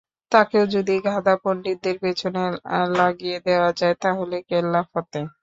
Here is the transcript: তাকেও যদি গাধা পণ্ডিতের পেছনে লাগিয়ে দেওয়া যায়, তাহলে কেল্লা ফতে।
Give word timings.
তাকেও 0.31 0.65
যদি 0.75 0.95
গাধা 1.05 1.35
পণ্ডিতের 1.43 1.95
পেছনে 2.03 2.43
লাগিয়ে 2.97 3.37
দেওয়া 3.47 3.69
যায়, 3.79 3.95
তাহলে 4.03 4.37
কেল্লা 4.49 4.81
ফতে। 4.91 5.19